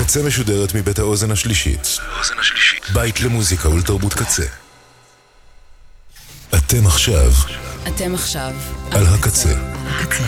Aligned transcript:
הקצה 0.00 0.22
משודרת 0.22 0.74
מבית 0.74 0.98
האוזן 0.98 1.30
השלישית. 1.30 1.98
בית 2.92 3.20
למוזיקה 3.20 3.68
ולתרבות 3.68 4.14
קצה. 4.14 4.42
אתם 6.54 6.86
עכשיו 6.86 7.32
אתם 7.88 8.14
עכשיו 8.14 8.52
על 8.90 9.06
הקצה. 9.06 9.54
הקצה. 9.86 10.24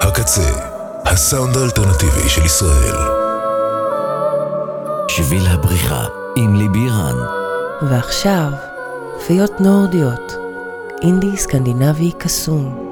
הקצה, 0.00 0.50
הסאונד 1.04 1.56
האלטרנטיבי 1.56 2.28
של 2.28 2.44
ישראל. 2.44 2.96
שביל 5.08 5.46
הבריחה 5.46 6.06
עם 6.36 6.56
ליבי 6.56 6.90
רן. 6.90 7.16
ועכשיו, 7.90 8.52
פיות 9.26 9.60
נורדיות, 9.60 10.47
אינדי 11.02 11.36
סקנדינבי 11.36 12.12
קסום. 12.18 12.88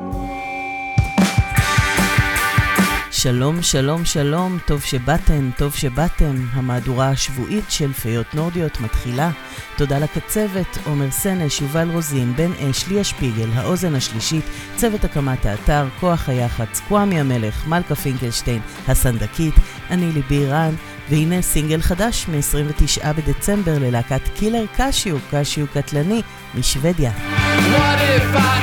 שלום, 3.11 3.63
שלום, 3.63 4.05
שלום, 4.05 4.59
טוב 4.67 4.81
שבאתם, 4.81 5.51
טוב 5.59 5.75
שבאתם. 5.75 6.35
המהדורה 6.53 7.09
השבועית 7.09 7.65
של 7.69 7.93
פיות 7.93 8.35
נורדיות 8.35 8.81
מתחילה. 8.81 9.31
תודה 9.77 9.99
לקצבת, 9.99 10.79
עומר 10.85 11.11
סנש, 11.11 11.61
יובל 11.61 11.91
רוזין, 11.91 12.37
בן 12.37 12.53
אש, 12.53 12.89
ליה 12.89 13.05
שפיגל, 13.05 13.49
האוזן 13.55 13.95
השלישית, 13.95 14.45
צוות 14.77 15.05
הקמת 15.05 15.47
האתר, 15.47 15.87
כוח 16.01 16.29
היח"צ, 16.29 16.81
קוואמי 16.89 17.21
המלך, 17.21 17.67
מלכה 17.69 17.95
פינקלשטיין, 17.95 18.61
הסנדקית, 18.89 19.55
אני 19.91 20.13
ליבי 20.13 20.47
רן, 20.47 20.75
והנה 21.11 21.43
סינגל 21.43 21.81
חדש 21.83 22.27
מ-29 22.29 23.13
בדצמבר 23.13 23.79
ללהקת 23.79 24.29
קילר 24.37 24.65
קשיו, 24.77 25.17
קשיו 25.31 25.67
קטלני, 25.75 26.23
משוודיה. 26.55 27.11
What 27.57 28.01
if 28.01 28.37
I 28.37 28.57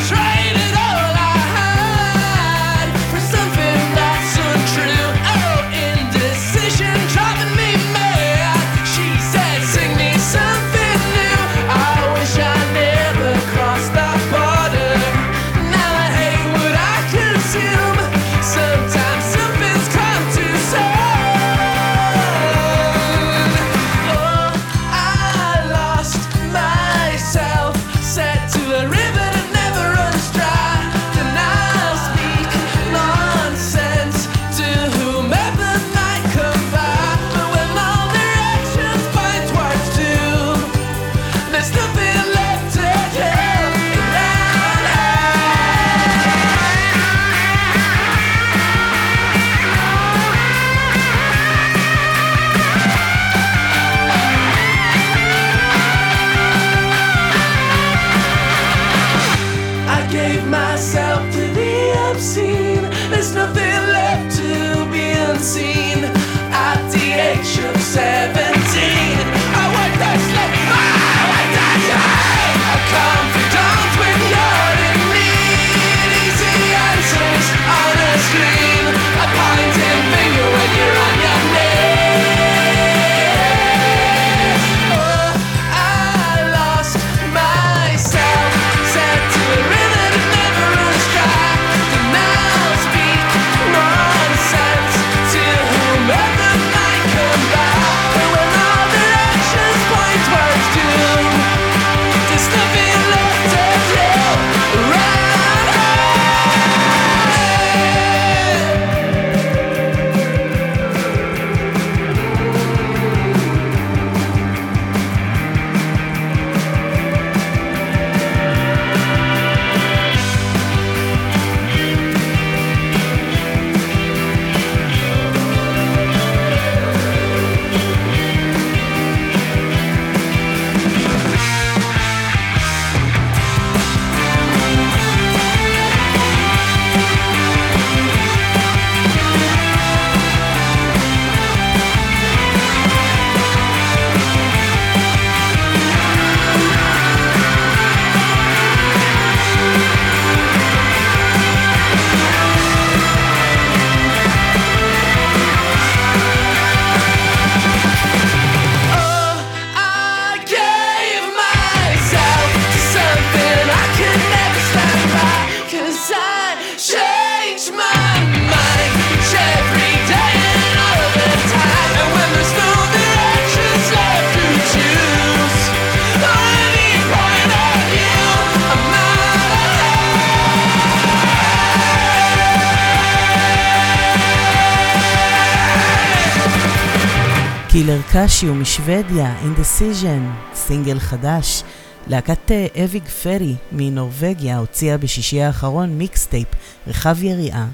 Killer 187.85 188.01
Cashew 188.11 188.55
משוודיה, 188.55 189.35
Indecision, 189.41 190.55
סינגל 190.55 190.99
חדש. 190.99 191.63
להקת 192.07 192.51
אה, 192.51 192.83
Evig 192.83 193.07
Ferie 193.07 193.55
מנורבגיה 193.71 194.57
הוציאה 194.57 194.97
בשישי 194.97 195.41
האחרון 195.41 195.89
מיקסטייפ 195.89 196.47
רחב 196.87 197.23
יריעה 197.23 197.65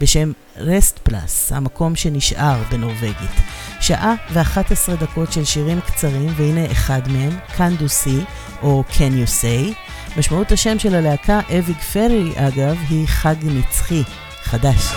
בשם 0.00 0.32
Restplass, 0.56 1.52
המקום 1.52 1.96
שנשאר 1.96 2.62
בנורבגית. 2.70 3.40
שעה 3.80 4.14
ו-11 4.32 4.96
דקות 5.00 5.32
של 5.32 5.44
שירים 5.44 5.80
קצרים, 5.80 6.32
והנה 6.36 6.72
אחד 6.72 7.08
מהם, 7.08 7.38
Kan 7.56 7.80
du 7.82 8.04
si 8.04 8.24
או 8.62 8.84
Can 8.90 8.96
You 8.96 9.42
Say. 9.42 9.74
משמעות 10.18 10.52
השם 10.52 10.78
של 10.78 10.94
הלהקה, 10.94 11.40
Evig 11.58 11.78
Ferie 11.92 12.32
אגב, 12.36 12.76
היא 12.88 13.06
חג 13.06 13.36
נצחי, 13.42 14.02
חדש. 14.42 14.92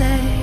say. 0.00 0.39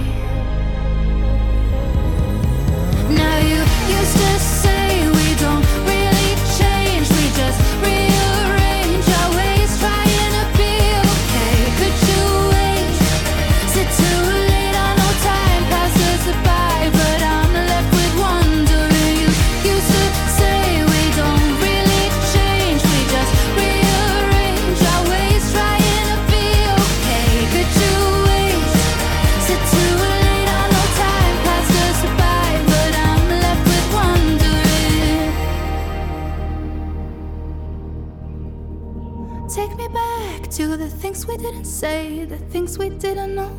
Didn't 41.38 41.66
say, 41.66 42.26
the 42.26 42.38
things 42.38 42.78
we 42.78 42.90
didn't 42.90 43.36
know. 43.36 43.52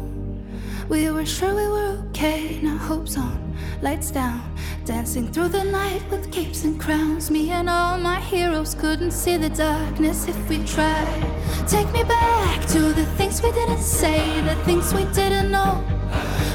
We 0.88 1.10
were 1.10 1.24
sure 1.24 1.54
we 1.54 1.68
were 1.68 2.02
okay, 2.08 2.60
now 2.60 2.76
hope's 2.76 3.16
on, 3.16 3.56
lights 3.82 4.10
down. 4.10 4.42
Dancing 4.84 5.30
through 5.30 5.48
the 5.48 5.64
night 5.64 6.02
with 6.10 6.32
capes 6.32 6.64
and 6.64 6.80
crowns. 6.80 7.30
Me 7.30 7.50
and 7.50 7.68
all 7.68 7.98
my 7.98 8.20
heroes 8.20 8.74
couldn't 8.74 9.10
see 9.10 9.36
the 9.36 9.50
darkness 9.50 10.26
if 10.26 10.48
we 10.48 10.64
tried. 10.64 11.22
Take 11.68 11.92
me 11.92 12.04
back 12.04 12.66
to 12.68 12.80
the 12.80 13.04
things 13.16 13.42
we 13.42 13.52
didn't 13.52 13.82
say, 13.82 14.40
the 14.40 14.56
things 14.64 14.94
we 14.94 15.04
didn't 15.12 15.50
know. 15.50 15.84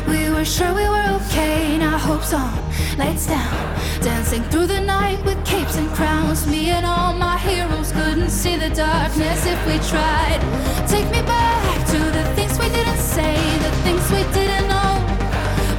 We 0.07 0.29
were 0.29 0.45
sure 0.45 0.73
we 0.73 0.87
were 0.89 1.19
okay, 1.21 1.77
now 1.77 1.97
hope's 1.97 2.33
on, 2.33 2.57
lights 2.97 3.27
down. 3.27 3.72
Dancing 4.03 4.43
through 4.51 4.67
the 4.67 4.81
night 4.81 5.23
with 5.23 5.39
capes 5.45 5.77
and 5.77 5.89
crowns. 5.91 6.45
Me 6.45 6.71
and 6.71 6.85
all 6.85 7.13
my 7.13 7.37
heroes 7.37 7.93
couldn't 7.93 8.31
see 8.31 8.57
the 8.57 8.67
darkness 8.69 9.45
if 9.45 9.59
we 9.65 9.79
tried. 9.87 10.41
Take 10.89 11.09
me 11.09 11.21
back 11.21 11.87
to 11.87 11.99
the 12.11 12.25
things 12.35 12.59
we 12.59 12.67
didn't 12.67 12.99
say, 12.99 13.33
the 13.59 13.71
things 13.85 14.03
we 14.11 14.23
didn't 14.33 14.67
know. 14.67 14.93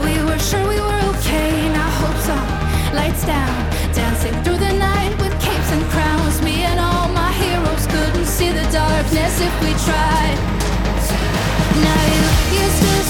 We 0.03 0.25
were 0.25 0.39
sure 0.39 0.67
we 0.67 0.81
were 0.81 1.03
okay, 1.13 1.69
now 1.69 1.91
hope's 2.01 2.29
on, 2.31 2.97
lights 2.97 3.27
down. 3.27 3.55
Dancing 3.93 4.33
through 4.43 4.57
the 4.57 4.73
night 4.73 5.13
with 5.21 5.35
capes 5.39 5.71
and 5.77 5.85
crowns. 5.93 6.41
Me 6.41 6.65
and 6.65 6.81
all 6.81 7.09
my 7.11 7.31
heroes 7.33 7.87
couldn't 7.87 8.25
see 8.25 8.49
the 8.49 8.67
darkness 8.73 9.35
if 9.39 9.55
we 9.61 9.73
tried. 9.85 10.39
Now 11.77 12.03
you 12.15 12.25
used 12.57 12.81
to 12.81 13.04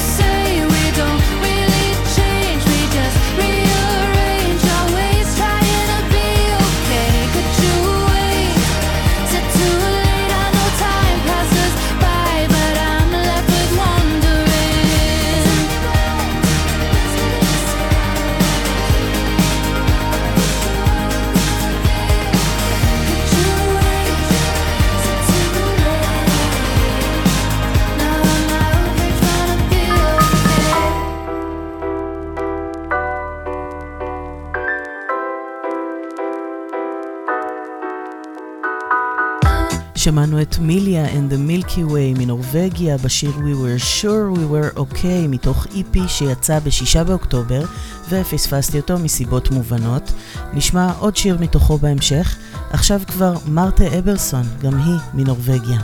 שמענו 40.14 40.42
את 40.42 40.58
מיליה 40.58 41.06
and 41.06 41.32
the 41.32 41.36
Milky 41.50 41.90
Way 41.90 42.18
מנורבגיה 42.18 42.96
בשיר 42.98 43.30
We 43.30 43.54
were 43.54 44.02
sure 44.02 44.38
we 44.38 44.52
were 44.52 44.78
okay 44.78 45.28
מתוך 45.28 45.66
EP 45.66 46.08
שיצא 46.08 46.58
בשישה 46.58 47.04
באוקטובר 47.04 47.64
ופספסתי 48.10 48.80
אותו 48.80 48.98
מסיבות 48.98 49.50
מובנות. 49.50 50.12
נשמע 50.52 50.92
עוד 50.98 51.16
שיר 51.16 51.38
מתוכו 51.40 51.78
בהמשך. 51.78 52.36
עכשיו 52.70 53.00
כבר 53.06 53.34
מרתה 53.48 53.98
אברסון, 53.98 54.42
גם 54.62 54.78
היא 54.78 54.98
מנורבגיה. 55.14 55.80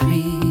Free. 0.00 0.41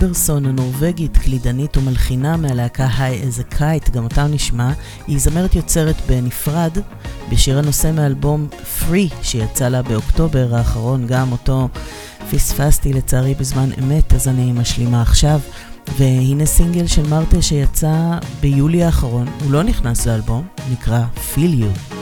ווברסון 0.00 0.46
הנורבגית, 0.46 1.16
קלידנית 1.16 1.76
ומלחינה 1.76 2.36
מהלהקה 2.36 2.88
"היי 2.98 3.22
איזה 3.22 3.44
קייט", 3.44 3.90
גם 3.90 4.04
אותה 4.04 4.26
נשמע, 4.26 4.72
היא 5.06 5.18
זמרת 5.18 5.54
יוצרת 5.54 5.96
בנפרד 6.08 6.78
בשיר 7.30 7.58
הנושא 7.58 7.90
מאלבום 7.94 8.46
פרי, 8.80 9.08
שיצא 9.22 9.68
לה 9.68 9.82
באוקטובר 9.82 10.54
האחרון, 10.54 11.06
גם 11.06 11.32
אותו 11.32 11.68
פספסתי 12.30 12.92
לצערי 12.92 13.34
בזמן 13.34 13.68
אמת, 13.82 14.12
אז 14.12 14.28
אני 14.28 14.52
משלימה 14.52 15.02
עכשיו. 15.02 15.40
והנה 15.98 16.46
סינגל 16.46 16.86
של 16.86 17.08
מרטה 17.08 17.42
שיצא 17.42 18.18
ביולי 18.40 18.84
האחרון, 18.84 19.28
הוא 19.44 19.52
לא 19.52 19.62
נכנס 19.62 20.06
לאלבום, 20.06 20.46
נקרא 20.72 21.04
"Feel 21.34 21.62
You". 21.62 21.95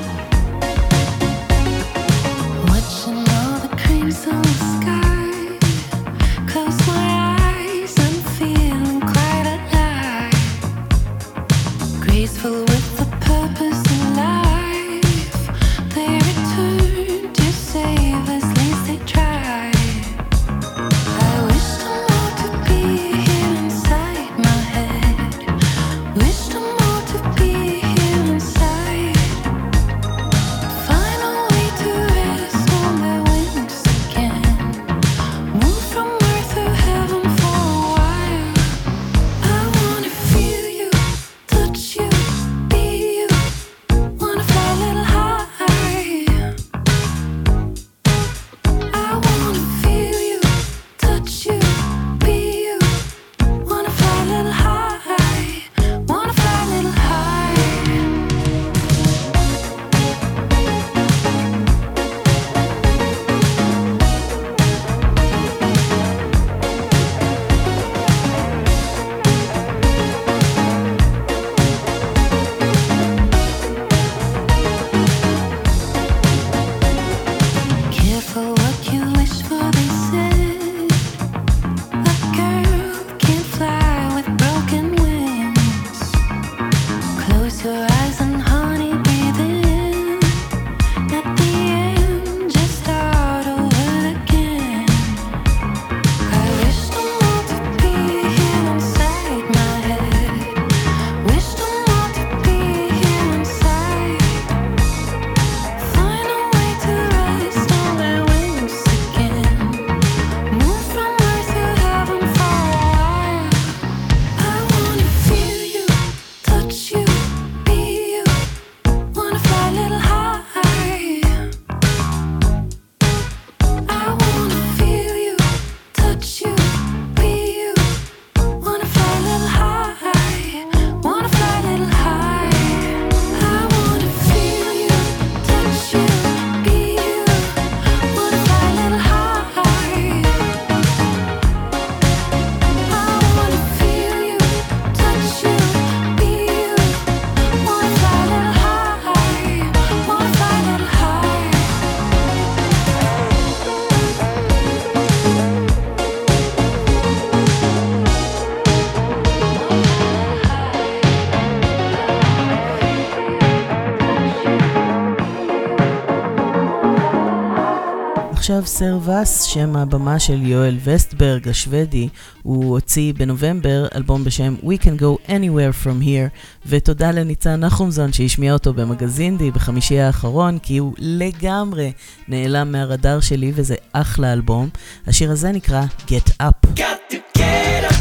עכשיו 168.58 168.66
סרווס, 168.66 169.42
שם 169.42 169.76
הבמה 169.76 170.18
של 170.18 170.42
יואל 170.42 170.76
וסטברג 170.84 171.48
השוודי. 171.48 172.08
הוא 172.42 172.70
הוציא 172.70 173.12
בנובמבר 173.16 173.86
אלבום 173.94 174.24
בשם 174.24 174.54
We 174.62 174.82
Can 174.82 175.00
Go 175.00 175.28
Anywhere 175.28 175.84
From 175.84 176.02
Here, 176.02 176.38
ותודה 176.66 177.10
לניצן 177.10 177.60
נחומזון 177.60 178.12
שהשמיע 178.12 178.52
אותו 178.52 178.74
במגזינדי 178.74 179.50
בחמישי 179.50 180.00
האחרון, 180.00 180.58
כי 180.58 180.78
הוא 180.78 180.94
לגמרי 180.98 181.92
נעלם 182.28 182.72
מהרדאר 182.72 183.20
שלי 183.20 183.52
וזה 183.54 183.74
אחלה 183.92 184.32
אלבום. 184.32 184.68
השיר 185.06 185.30
הזה 185.30 185.52
נקרא 185.52 185.84
Get 186.06 186.42
Up. 186.42 186.78
Got 186.78 187.12
to 187.12 187.38
get 187.38 187.90
up. 187.90 187.93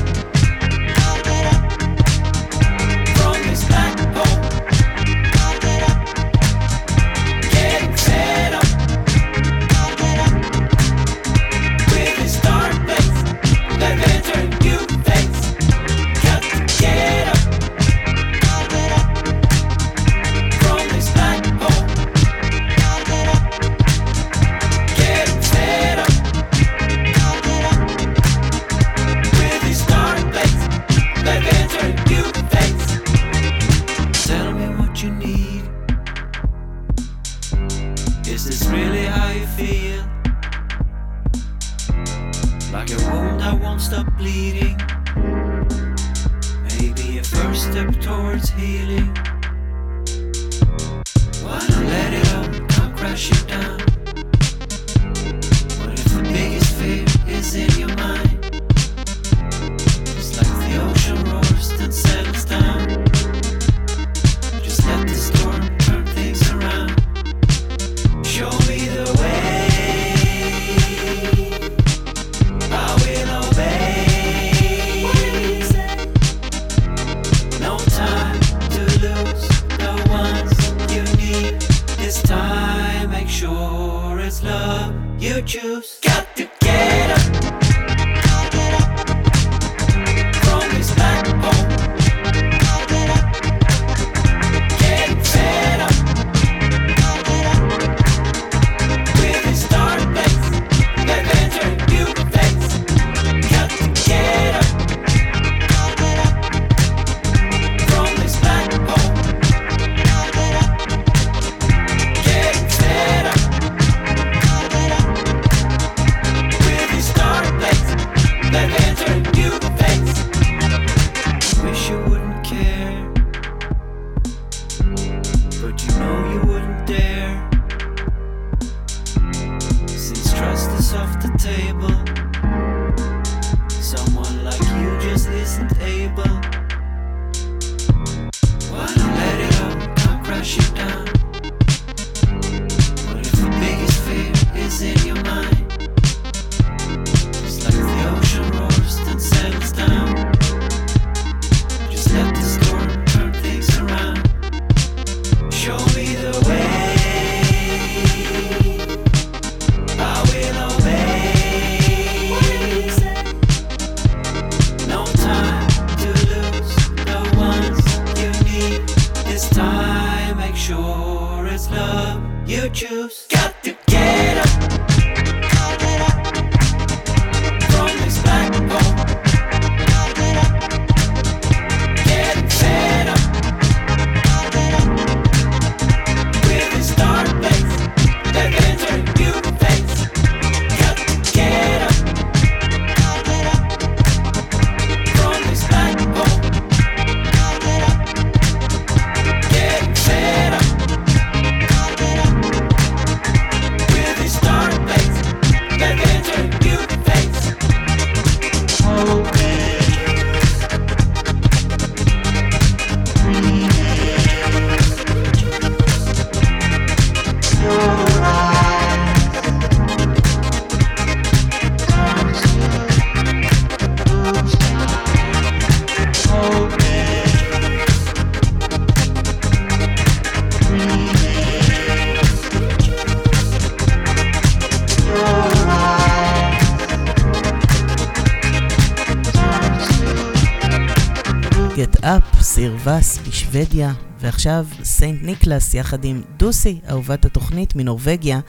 ועכשיו 244.34 244.66
סיינט 244.84 245.24
ניקלס 245.24 245.74
יחד 245.74 246.06
עם 246.06 246.22
דוסי, 246.38 246.80
אהובת 246.90 247.26
התוכנית 247.26 247.76
מנורבגיה, 247.76 248.40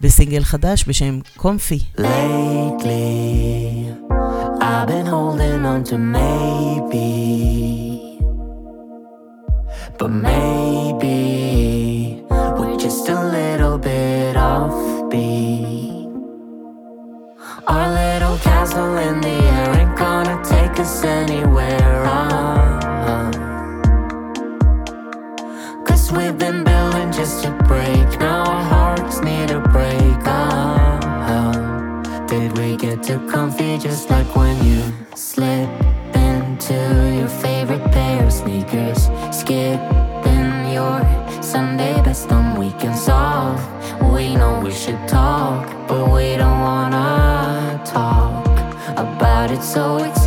בסינגל 0.00 0.44
חדש 0.44 0.84
בשם 0.88 1.18
קומפי. 1.36 1.78
Lately, 1.98 2.04
I've 4.60 4.88
been 4.88 5.06
holding 5.06 5.66
on 5.72 5.84
to 5.90 5.96
maybe 6.16 7.08
But 9.98 10.10
maybe 10.28 11.18
We're 12.58 12.78
just 12.86 13.04
a 13.16 13.20
little 13.36 13.76
bit 13.88 14.34
offbeat 14.52 16.08
Our 17.72 17.86
little 18.00 18.36
castle 18.48 18.96
in 19.08 19.16
the 19.26 19.38
air 19.56 19.70
ain't 19.80 19.96
gonna 20.04 20.38
take 20.54 20.76
us 20.84 20.94
anywhere 21.20 21.96
uh 22.04 22.30
-huh. 22.30 23.43
We've 26.12 26.38
been 26.38 26.64
building 26.64 27.10
just 27.12 27.44
to 27.44 27.50
break. 27.66 28.20
Now 28.20 28.44
our 28.44 28.62
hearts 28.62 29.20
need 29.20 29.50
a 29.50 29.60
break. 29.60 30.20
Oh, 30.26 31.00
oh. 31.32 32.26
Did 32.28 32.56
we 32.58 32.76
get 32.76 33.02
too 33.02 33.18
comfy 33.28 33.78
just 33.78 34.10
like 34.10 34.26
when 34.36 34.56
you 34.64 34.82
slip 35.16 35.68
into 36.14 36.74
your 37.18 37.28
favorite 37.28 37.84
pair 37.90 38.24
of 38.24 38.32
sneakers? 38.32 39.08
Skipping 39.32 40.72
your 40.72 41.00
Sunday 41.42 42.00
best 42.02 42.30
on 42.30 42.58
weekends 42.60 43.08
off. 43.08 43.60
We 44.12 44.36
know 44.36 44.60
we 44.62 44.72
should 44.72 45.08
talk, 45.08 45.66
but 45.88 46.12
we 46.12 46.36
don't 46.36 46.60
wanna 46.60 47.80
talk 47.84 48.46
about 48.96 49.50
it, 49.50 49.62
so 49.62 49.98
it's 49.98 50.23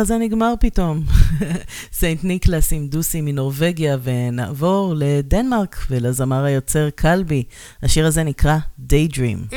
ככה 0.00 0.04
זה 0.04 0.18
נגמר 0.18 0.54
פתאום. 0.60 1.02
סנט 1.92 2.24
ניקלס 2.24 2.72
עם 2.72 2.88
דוסי 2.88 3.20
מנורבגיה, 3.20 3.96
ונעבור 4.02 4.94
לדנמרק 4.96 5.86
ולזמר 5.90 6.44
היוצר 6.44 6.90
קלבי. 6.90 7.42
השיר 7.82 8.06
הזה 8.06 8.22
נקרא 8.22 8.58
Daydream. 8.90 9.54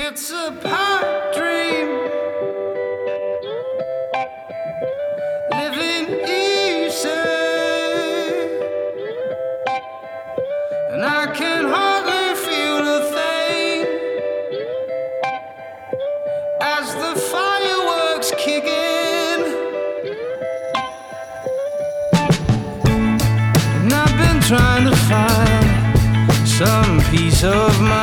of 27.46 27.82
my 27.82 28.03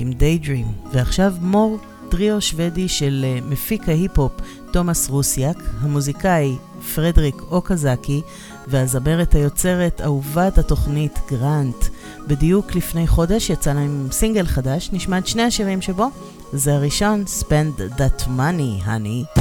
עם 0.00 0.10
Daydream, 0.10 0.90
ועכשיו 0.92 1.34
מור, 1.40 1.78
טריו 2.08 2.40
שוודי 2.40 2.88
של 2.88 3.24
אה, 3.28 3.38
מפיק 3.48 3.88
ההיפ-הופ 3.88 4.32
תומאס 4.72 5.08
רוסיאק, 5.08 5.56
המוזיקאי 5.80 6.56
פרדריק 6.94 7.42
אוקזקי 7.50 8.22
והזמרת 8.66 9.34
היוצרת 9.34 10.00
אהובת 10.00 10.58
התוכנית 10.58 11.18
גרנט. 11.30 11.84
בדיוק 12.26 12.74
לפני 12.74 13.06
חודש 13.06 13.50
יצא 13.50 13.72
להם 13.72 14.08
סינגל 14.10 14.46
חדש, 14.46 14.90
נשמע 14.92 15.18
את 15.18 15.26
שני 15.26 15.42
השירים 15.42 15.82
שבו. 15.82 16.06
זה 16.52 16.74
הראשון, 16.74 17.24
Spend 17.40 17.98
That 17.98 18.26
Money, 18.26 18.86
honey. 18.86 19.37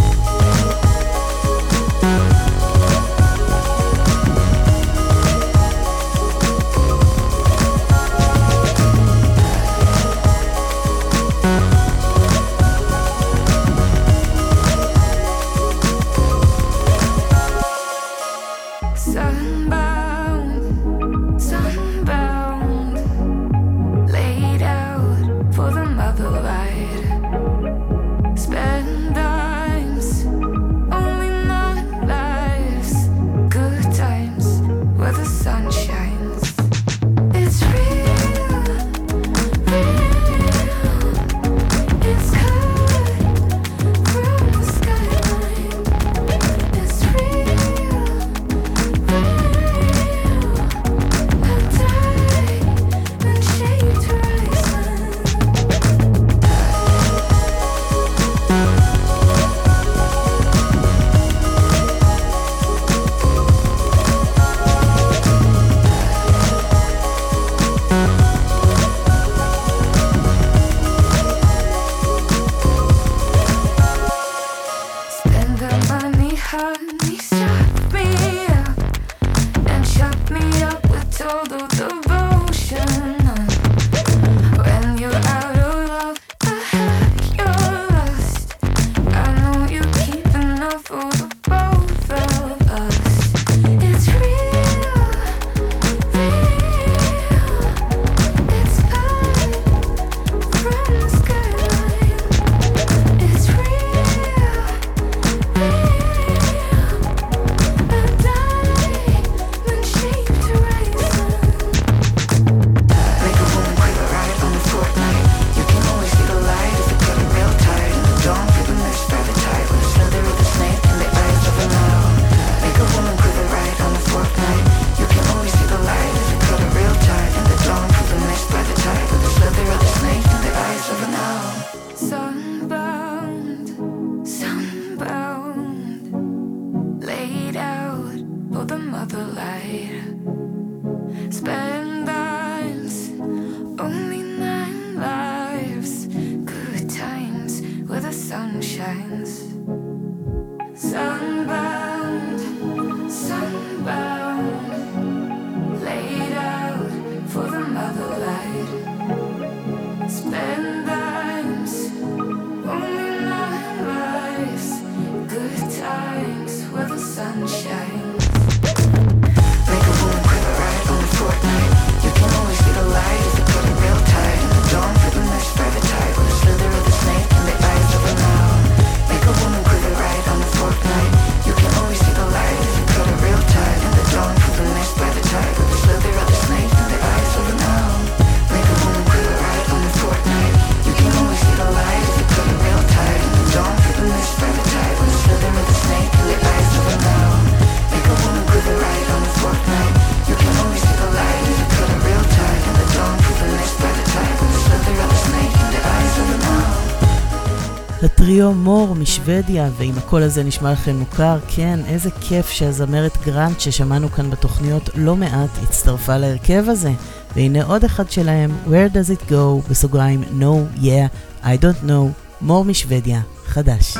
טריו 208.28 208.54
מור 208.54 208.96
משוודיה, 208.96 209.70
ואם 209.78 209.94
הקול 209.98 210.24
הזה 210.24 210.44
נשמע 210.44 210.72
לכם 210.72 210.96
מוכר, 210.96 211.38
כן, 211.48 211.80
איזה 211.88 212.10
כיף 212.22 212.50
שהזמרת 212.50 213.18
גרנט 213.26 213.60
ששמענו 213.60 214.10
כאן 214.10 214.30
בתוכניות 214.30 214.90
לא 214.96 215.16
מעט 215.16 215.50
הצטרפה 215.64 216.18
להרכב 216.18 216.64
הזה. 216.68 216.92
והנה 217.36 217.64
עוד 217.64 217.84
אחד 217.84 218.12
שלהם, 218.12 218.52
Where 218.66 218.94
does 218.94 219.12
it 219.12 219.32
go? 219.32 219.70
בסוגריים, 219.70 220.24
No, 220.40 220.82
yeah, 220.82 221.44
I 221.44 221.62
don't 221.62 221.88
know, 221.88 222.22
מור 222.42 222.66
משוודיה, 222.66 223.22
חדש. 223.46 223.98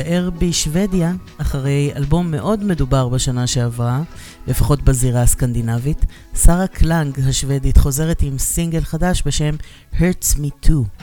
להישאר 0.00 0.30
בשוודיה 0.38 1.12
אחרי 1.38 1.92
אלבום 1.96 2.30
מאוד 2.30 2.64
מדובר 2.64 3.08
בשנה 3.08 3.46
שעברה, 3.46 4.02
לפחות 4.46 4.82
בזירה 4.82 5.22
הסקנדינבית. 5.22 6.04
שרה 6.34 6.66
קלאנג 6.66 7.20
השוודית 7.28 7.76
חוזרת 7.76 8.22
עם 8.22 8.38
סינגל 8.38 8.80
חדש 8.80 9.22
בשם 9.26 9.54
Hurts 9.94 10.36
Me 10.36 10.66
Too. 10.66 11.00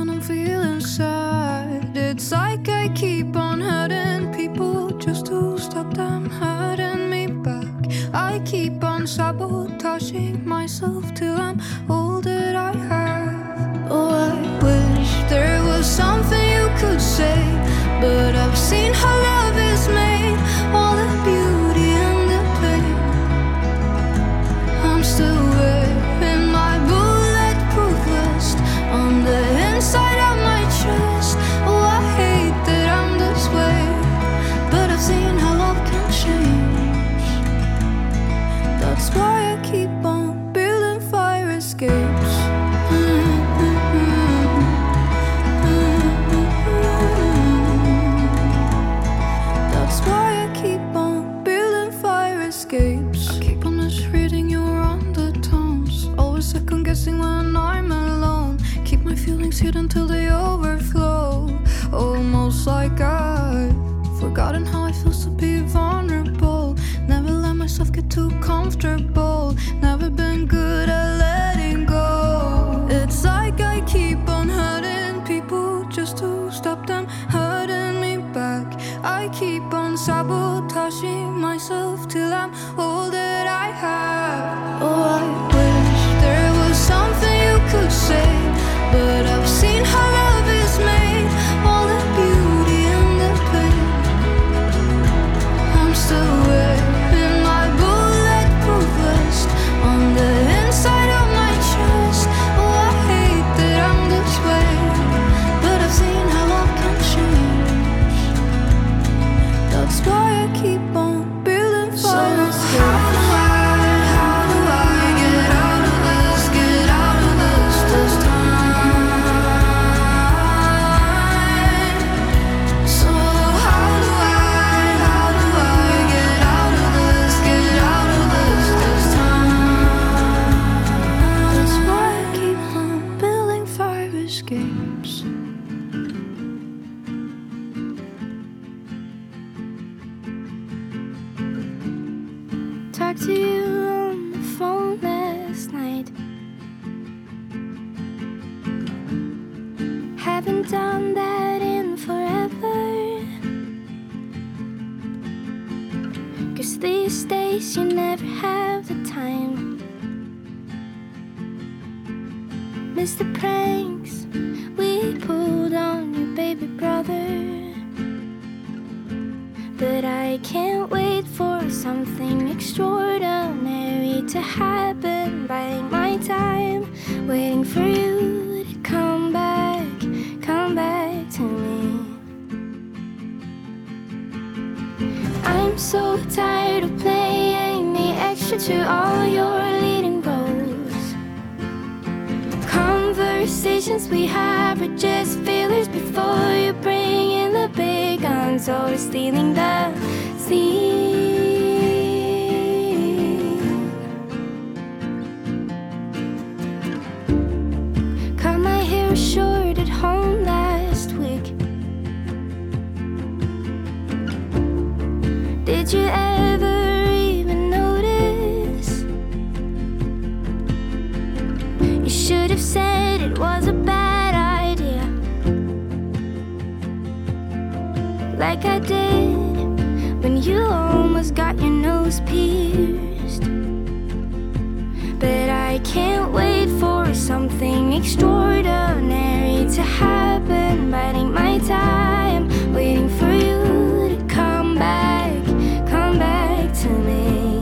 extraordinary 238.01 239.69
to 239.69 239.83
happen, 239.83 240.89
biding 240.89 241.31
my 241.31 241.59
time, 241.59 242.49
waiting 242.73 243.07
for 243.07 243.31
you 243.31 244.17
to 244.17 244.25
come 244.27 244.73
back, 244.73 245.45
come 245.87 246.17
back 246.17 246.73
to 246.73 246.89
me. 246.89 247.59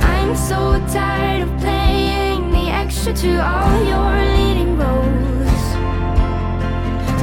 I'm 0.00 0.34
so 0.34 0.82
tired 0.90 1.42
of 1.42 1.50
playing 1.60 2.50
the 2.50 2.70
extra 2.70 3.12
to 3.12 3.30
all 3.46 3.84
your 3.92 4.14
leading 4.36 4.78
roles. 4.78 5.64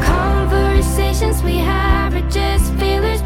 Conversations 0.06 1.42
we 1.42 1.58
have 1.58 2.14
are 2.14 2.30
just 2.30 2.72
feelers. 2.76 3.19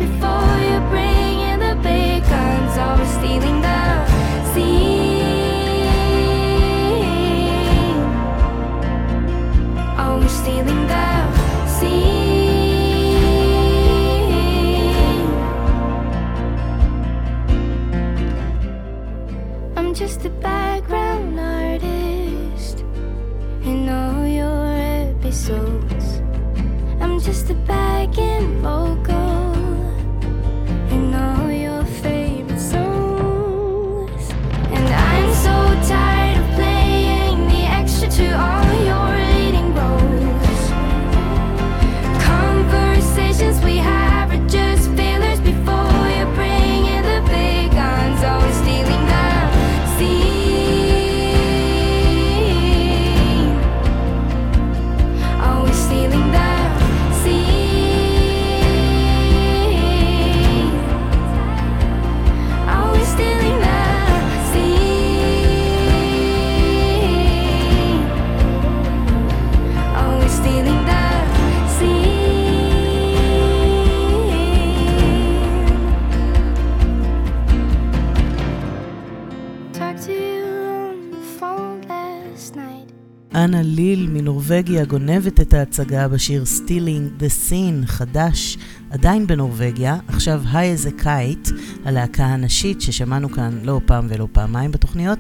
נורבגיה 84.44 84.86
גונבת 84.86 85.40
את 85.40 85.54
ההצגה 85.54 86.08
בשיר 86.08 86.44
Stealing 86.44 87.22
the 87.22 87.50
Scene, 87.50 87.86
חדש, 87.86 88.58
עדיין 88.92 89.28
בנורבגיה, 89.28 89.98
עכשיו 90.08 90.42
היי 90.54 90.72
איזה 90.72 90.92
קייט, 90.92 91.50
הלהקה 91.86 92.26
הנשית 92.26 92.82
ששמענו 92.82 93.30
כאן 93.30 93.60
לא 93.64 93.82
פעם 93.86 94.08
ולא 94.10 94.28
פעמיים 94.32 94.72
בתוכניות. 94.72 95.20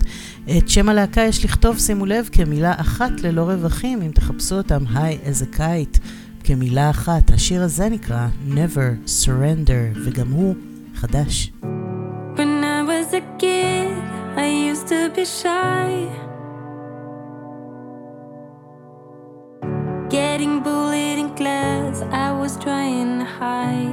את 0.58 0.70
שם 0.70 0.90
הלהקה 0.90 1.22
יש 1.22 1.46
לכתוב, 1.46 1.80
שימו 1.80 2.06
לב, 2.06 2.30
כמילה 2.32 2.74
אחת 2.78 3.22
ללא 3.22 3.42
רווחים, 3.42 4.02
אם 4.02 4.12
תחפשו 4.12 4.56
אותם 4.56 4.84
היי 4.96 5.18
איזה 5.24 5.46
קייט, 5.46 5.98
כמילה 6.44 6.90
אחת. 6.90 7.32
השיר 7.32 7.64
הזה 7.64 7.90
נקרא 7.90 8.28
Never 8.50 9.08
Surrender, 9.08 10.00
וגם 10.06 10.32
הוא 10.32 10.56
חדש. 10.96 11.52
When 12.36 12.64
I 12.64 12.82
was 12.90 13.14
a 13.14 13.42
kid, 13.42 13.94
I 14.38 14.48
used 14.72 14.88
to 14.88 15.16
be 15.16 15.26
shy. 15.42 16.23
high. 23.44 23.93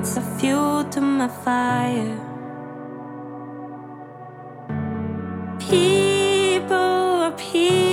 It's 0.00 0.16
a 0.16 0.22
fuel 0.38 0.84
to 0.92 1.00
my 1.02 1.28
fire. 1.28 2.16
People 5.58 6.72
are 6.74 7.32
people. 7.32 7.89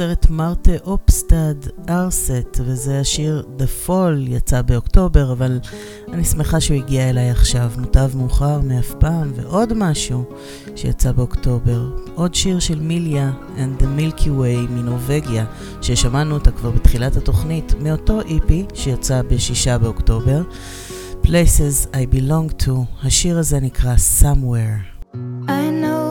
היוצרת 0.00 0.30
מרטה 0.30 0.70
אופסטד 0.84 1.54
ארסט, 1.88 2.60
וזה 2.60 3.00
השיר 3.00 3.46
The 3.58 3.88
Fall, 3.88 4.28
יצא 4.28 4.62
באוקטובר, 4.62 5.32
אבל 5.32 5.60
אני 6.12 6.24
שמחה 6.24 6.60
שהוא 6.60 6.76
הגיע 6.76 7.10
אליי 7.10 7.30
עכשיו, 7.30 7.70
מוטב 7.78 8.10
מאוחר 8.16 8.60
מאף 8.60 8.94
פעם, 8.98 9.32
ועוד 9.36 9.72
משהו 9.76 10.24
שיצא 10.76 11.12
באוקטובר, 11.12 11.90
עוד 12.14 12.34
שיר 12.34 12.58
של 12.58 12.80
מיליה 12.80 13.32
and 13.56 13.82
the 13.82 13.84
Milky 13.84 14.26
Way 14.26 14.70
מנורבגיה, 14.70 15.44
ששמענו 15.82 16.34
אותה 16.34 16.50
כבר 16.50 16.70
בתחילת 16.70 17.16
התוכנית, 17.16 17.74
מאותו 17.80 18.20
איפי 18.20 18.66
שיצא 18.74 19.22
בשישה 19.22 19.78
באוקטובר, 19.78 20.42
Places 21.24 21.86
I 21.92 22.14
Belong 22.14 22.64
To, 22.64 22.72
השיר 23.02 23.38
הזה 23.38 23.60
נקרא 23.60 23.94
Somewhere. 24.20 25.06
I 25.48 25.70
know 25.82 26.05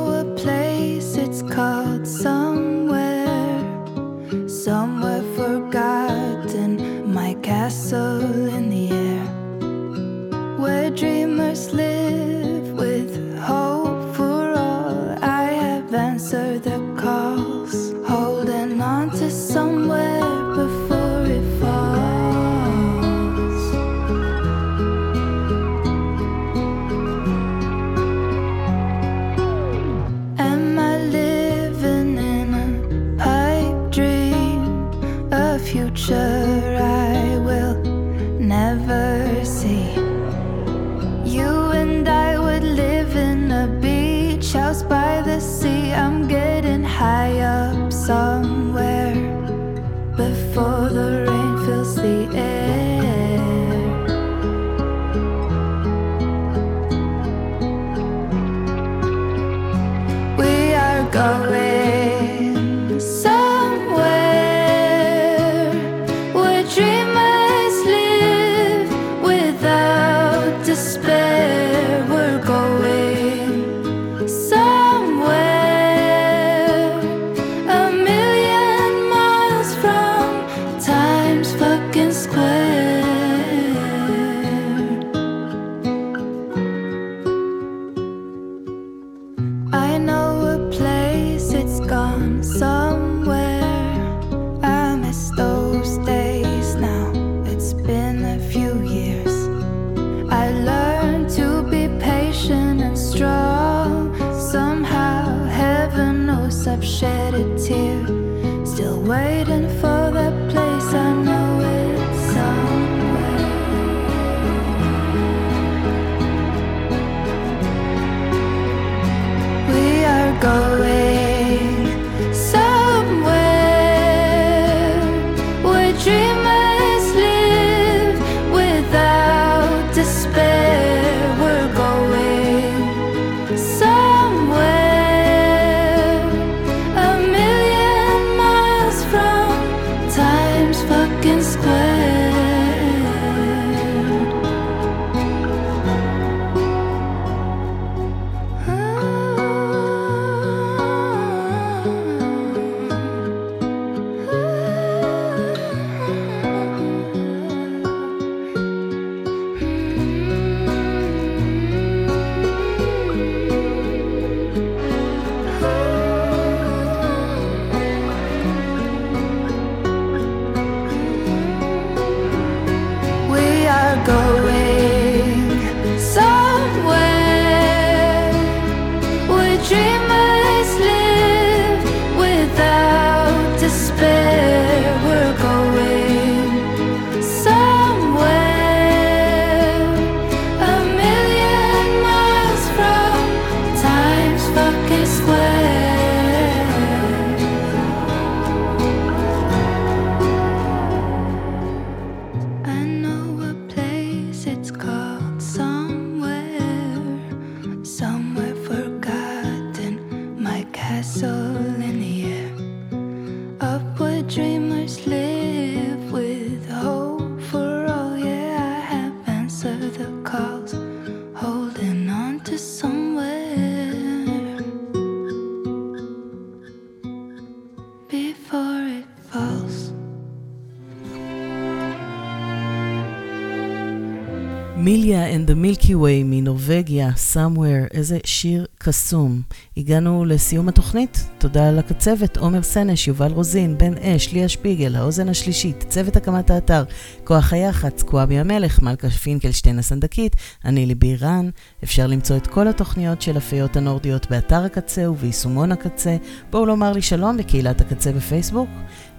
and 235.96 236.02
the 236.02 236.02
Milky 236.02 236.04
Way 236.04 236.24
מנורבגיה, 236.26 237.10
Somewhere, 237.34 237.88
איזה 237.91 238.18
שיר 238.26 238.66
קסום. 238.78 239.41
הגענו 239.78 240.26
לסיום 240.26 240.70
התוכנית, 240.70 241.30
תודה 241.38 241.72
לקצבת, 241.72 242.38
עומר 242.38 242.64
סנש, 242.64 243.08
יובל 243.08 243.32
רוזין, 243.32 243.78
בן 243.78 243.93
אש, 243.98 244.34
ליה 244.34 244.50
שפיגל, 244.50 244.96
האוזן 244.96 245.30
השלישית, 245.30 245.86
צוות 245.89 246.16
הקמת 246.16 246.50
האתר, 246.50 246.84
כוח 247.24 247.54
היח"צ, 247.54 248.04
קוואמי 248.03 248.39
המלך, 248.39 248.82
מלכה 248.82 249.10
פינקלשטיין 249.10 249.80
הסנדקית, 249.80 250.36
אני 250.66 250.86
ליבי 250.86 251.16
רן. 251.16 251.50
אפשר 251.84 252.08
למצוא 252.08 252.38
את 252.38 252.48
כל 252.48 252.68
התוכניות 252.68 253.22
של 253.22 253.38
הפיות 253.38 253.78
הנורדיות 253.78 254.30
באתר 254.30 254.64
הקצה 254.64 255.10
וביישומון 255.10 255.72
הקצה. 255.72 256.18
בואו 256.50 256.66
לומר 256.66 256.91
לי 256.91 257.02
שלום 257.02 257.38
בקהילת 257.38 257.82
הקצה 257.82 258.12
בפייסבוק. 258.12 258.70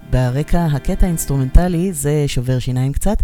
ברקע 0.09 0.65
הקטע 0.65 1.05
האינסטרומנטלי 1.05 1.93
זה 1.93 2.23
שובר 2.27 2.59
שיניים 2.59 2.93
קצת. 2.93 3.17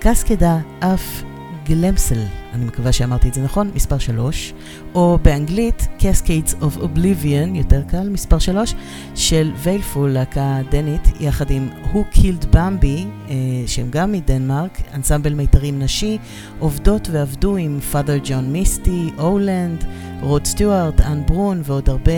קסקדה 0.00 0.58
אף 0.80 1.22
גלמסל, 1.68 2.22
אני 2.54 2.64
מקווה 2.64 2.92
שאמרתי 2.92 3.28
את 3.28 3.34
זה 3.34 3.42
נכון, 3.42 3.70
מספר 3.74 3.98
3, 3.98 4.54
או 4.94 5.18
באנגלית 5.22 5.88
Cascades 5.98 6.62
of 6.62 6.78
Oblivion, 6.82 7.54
יותר 7.54 7.82
קל, 7.82 8.08
מספר 8.08 8.38
3, 8.38 8.74
של 9.14 9.52
ויילפול, 9.56 10.10
להקה 10.10 10.58
דנית, 10.70 11.08
יחד 11.20 11.50
עם 11.50 11.68
Who 11.84 12.16
Killed 12.16 12.54
Bambi, 12.54 13.06
אה, 13.28 13.34
שהם 13.66 13.86
גם 13.90 14.12
מדנמרק, 14.12 14.80
אנסמבל 14.94 15.34
מיתרים 15.34 15.78
נשי, 15.78 16.18
עובדות 16.58 17.08
ועבדו 17.12 17.56
עם 17.56 17.80
פאדר 17.80 18.18
ג'ון 18.24 18.52
מיסטי, 18.52 19.10
אולנד, 19.18 19.84
רוד 20.20 20.44
סטיוארט, 20.44 21.00
אן 21.00 21.26
ברון 21.26 21.62
ועוד 21.64 21.88
הרבה. 21.88 22.12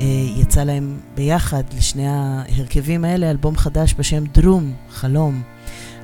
אה, 0.00 0.06
יצא 0.36 0.64
להם 0.64 0.96
ביחד, 1.14 1.62
לשני 1.76 2.08
ההרכבים 2.08 3.04
האלה, 3.04 3.30
אלבום 3.30 3.56
חדש 3.56 3.94
בשם 3.98 4.24
דרום, 4.26 4.72
חלום. 4.90 5.55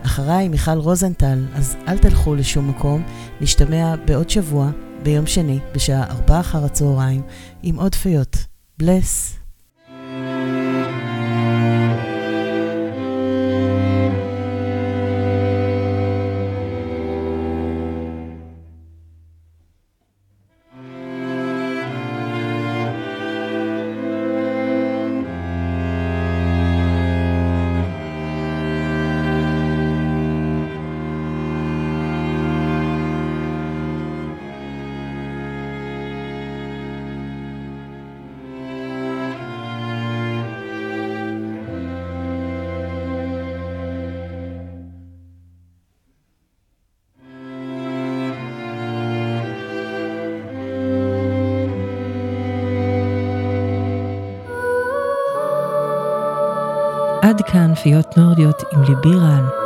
אחריי 0.07 0.49
מיכל 0.49 0.79
רוזנטל, 0.79 1.45
אז 1.55 1.77
אל 1.89 1.99
תלכו 1.99 2.35
לשום 2.35 2.69
מקום, 2.69 3.03
נשתמע 3.41 3.95
בעוד 3.97 4.31
שבוע, 4.31 4.71
ביום 5.03 5.27
שני, 5.27 5.59
בשעה 5.75 6.11
ארבעה 6.11 6.41
אחר 6.41 6.65
הצהריים, 6.65 7.23
עם 7.63 7.77
עוד 7.77 7.95
פיות. 7.95 8.37
בלס. 8.79 9.42
עד 57.83 57.89
כאן 57.89 58.03
פיות 58.03 58.17
נורדיות 58.17 58.63
עם 58.73 58.83
ליבירן. 58.83 59.62